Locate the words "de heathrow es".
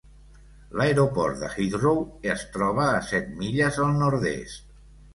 1.43-2.49